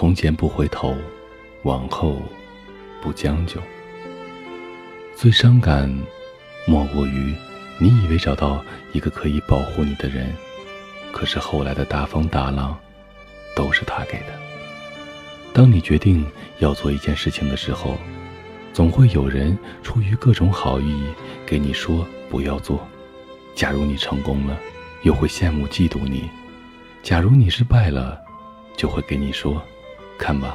[0.00, 0.96] 从前不回头，
[1.64, 2.22] 往后
[3.02, 3.60] 不将就。
[5.14, 5.94] 最伤感，
[6.66, 7.34] 莫过于
[7.78, 8.64] 你以为找到
[8.94, 10.32] 一个可以保护你的人，
[11.12, 12.74] 可是后来的大风大浪，
[13.54, 14.28] 都是他给的。
[15.52, 16.24] 当你决定
[16.60, 17.98] 要做一件事情的时候，
[18.72, 21.04] 总会有人出于各种好意
[21.44, 22.88] 给你说不要做。
[23.54, 24.58] 假如你成功了，
[25.02, 26.22] 又会羡慕嫉妒你；
[27.02, 28.18] 假如你失败了，
[28.78, 29.62] 就会给你说
[30.20, 30.54] ：“看吧，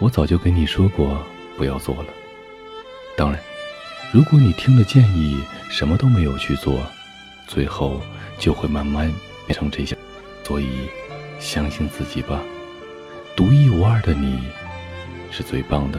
[0.00, 1.18] 我早就跟你说过
[1.56, 2.06] 不要做了。”
[3.16, 3.40] 当然，
[4.12, 6.80] 如果你听了建议什么都没有去做，
[7.46, 8.00] 最后
[8.38, 9.10] 就会慢慢
[9.46, 9.96] 变成这些。
[10.44, 10.68] 所以，
[11.40, 12.42] 相信自己吧，
[13.34, 14.38] 独一无二的你
[15.30, 15.98] 是最棒的。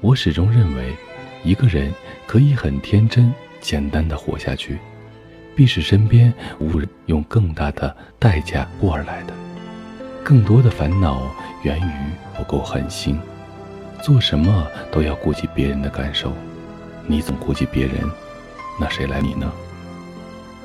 [0.00, 0.96] 我始终认为，
[1.44, 1.92] 一个人
[2.26, 4.78] 可以很天真、简单的活下去，
[5.54, 9.34] 必是身边无人用更大的代价过而来的。
[10.24, 11.22] 更多的烦恼
[11.62, 11.92] 源于
[12.36, 13.18] 不够狠心，
[14.02, 16.32] 做什么都要顾及别人的感受。
[17.06, 18.10] 你总顾及别人，
[18.78, 19.50] 那谁来你呢？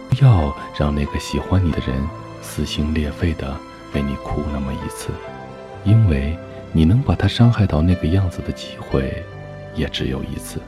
[0.10, 1.96] 不要让那个喜欢你的人
[2.42, 3.56] 撕心裂肺的
[3.94, 5.10] 为你哭那么一次，
[5.84, 6.38] 因为。
[6.78, 9.24] 你能把他伤害到那个样子的机会，
[9.76, 10.60] 也只有一次。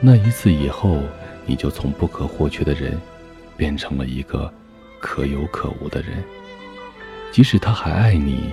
[0.00, 1.00] 那一次以后，
[1.44, 2.96] 你就从不可或缺的人，
[3.56, 4.48] 变成了一个
[5.00, 6.22] 可有可无的人。
[7.36, 8.50] 即使他还爱你，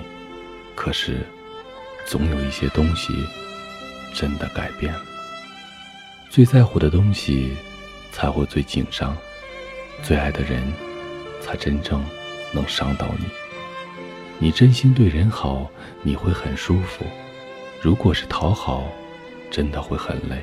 [0.74, 1.20] 可是，
[2.04, 3.14] 总有一些东西，
[4.12, 5.00] 真的改变了。
[6.28, 7.56] 最在乎的东西，
[8.12, 9.16] 才会最紧张；
[10.02, 10.62] 最爱的人，
[11.40, 12.04] 才真正
[12.52, 13.24] 能伤到你。
[14.38, 15.70] 你真心对人好，
[16.02, 17.06] 你会很舒服；
[17.80, 18.86] 如果是讨好，
[19.50, 20.42] 真的会很累。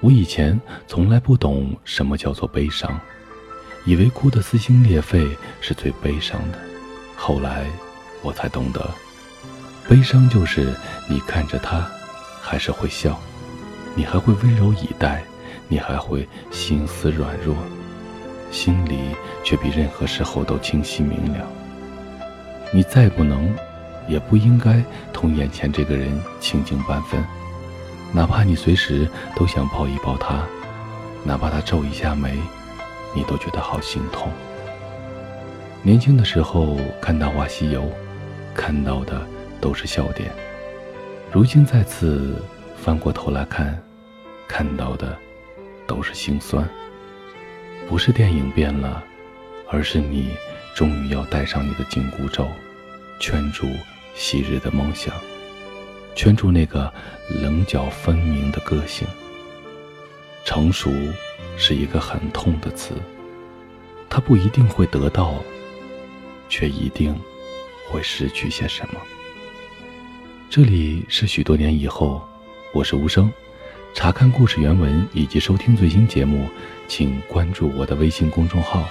[0.00, 2.98] 我以前从来不懂什么叫做悲伤，
[3.84, 5.28] 以为哭得撕心裂肺
[5.60, 6.71] 是最悲伤的。
[7.24, 7.66] 后来
[8.20, 8.84] 我才懂得，
[9.88, 10.74] 悲伤就是
[11.08, 11.88] 你看着他，
[12.40, 13.16] 还是会笑，
[13.94, 15.22] 你还会温柔以待，
[15.68, 17.54] 你还会心思软弱，
[18.50, 19.14] 心里
[19.44, 21.46] 却比任何时候都清晰明了。
[22.72, 23.54] 你再不能，
[24.08, 24.82] 也不应该
[25.12, 27.24] 同眼前这个人亲近半分，
[28.10, 30.42] 哪怕你随时都想抱一抱他，
[31.22, 32.36] 哪怕他皱一下眉，
[33.14, 34.28] 你都觉得好心痛。
[35.84, 37.82] 年轻的时候看《大话西游》，
[38.54, 39.26] 看到的
[39.60, 40.28] 都是笑点；
[41.32, 42.36] 如今再次
[42.76, 43.82] 翻过头来看，
[44.46, 45.18] 看到的
[45.84, 46.64] 都是心酸。
[47.88, 49.02] 不是电影变了，
[49.68, 50.30] 而是你。
[50.74, 52.48] 终于要戴上你的紧箍咒，
[53.20, 53.66] 圈住
[54.14, 55.12] 昔日的梦想，
[56.14, 56.90] 圈住那个
[57.28, 59.06] 棱角分明的个性。
[60.46, 60.90] 成熟
[61.58, 62.94] 是一个很痛的词，
[64.08, 65.34] 它不一定会得到，
[66.52, 67.18] 却一定
[67.88, 69.00] 会失去些什么。
[70.50, 72.22] 这里是许多年以后，
[72.74, 73.32] 我是无声。
[73.94, 76.46] 查看故事原文以及收听最新节目，
[76.86, 78.86] 请关注我的微信公众号。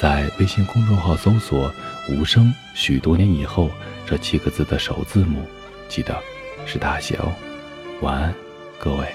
[0.00, 1.70] 在微信公众号搜索
[2.08, 3.70] “无声”，许多年以后
[4.06, 5.46] 这七个字的首字母，
[5.90, 6.18] 记得
[6.64, 7.30] 是大写哦。
[8.00, 8.34] 晚安，
[8.78, 9.06] 各位。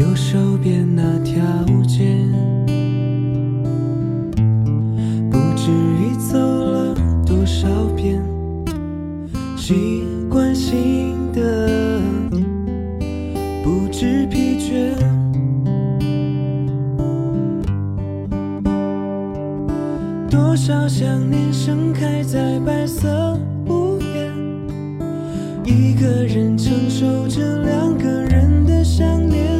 [0.00, 1.34] 右手边那条
[1.86, 2.16] 街，
[5.30, 5.70] 不知
[6.00, 6.94] 已走了
[7.26, 8.18] 多少遍，
[9.58, 12.00] 习惯性的
[13.62, 14.96] 不知疲倦。
[20.30, 24.32] 多少想念盛开在白色屋檐，
[25.62, 29.59] 一个人承受着两个人的想念。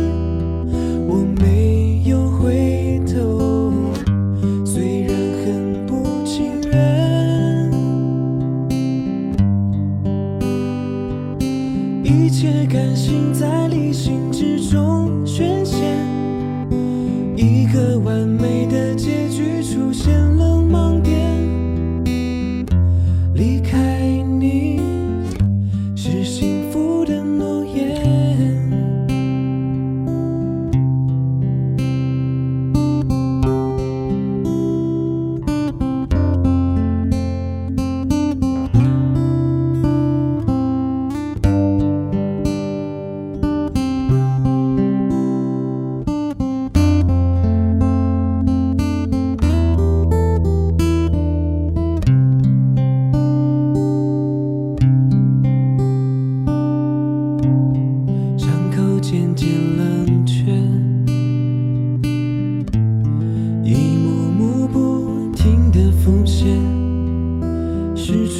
[12.12, 15.76] 一切感性在理性之中宣泄，
[17.36, 20.29] 一个完美的结局出现。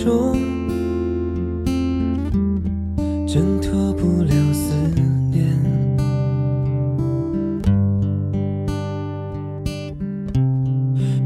[0.02, 0.32] 中
[3.26, 4.72] 挣脱不了思
[5.30, 5.46] 念。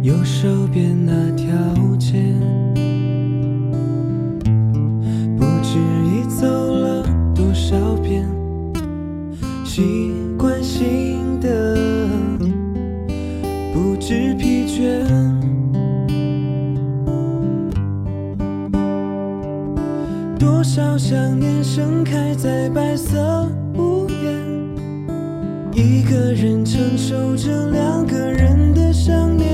[0.02, 1.46] 右手边那条
[1.98, 2.34] 街，
[5.38, 6.44] 不知已走
[6.74, 8.28] 了多少遍。
[9.64, 11.76] 习惯性的
[13.72, 15.06] 不知疲倦，
[20.74, 24.42] 少想念盛开在白色屋檐，
[25.72, 29.46] 一个人承受着两个人的想念，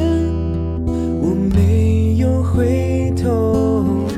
[1.20, 4.08] 我没有回头，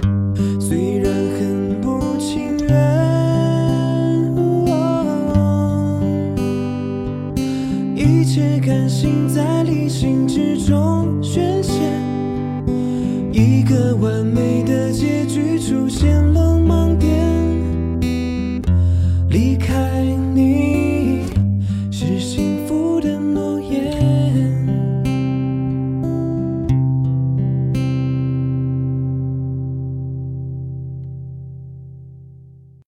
[0.61, 2.71] 虽然很不情愿。
[7.97, 11.73] 一切感性在理性之中宣泄，
[13.33, 16.31] 一个完美的结局出现
[19.43, 20.22] 离开